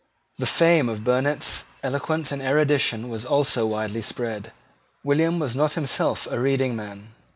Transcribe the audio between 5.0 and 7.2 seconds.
William was not himself a reading man.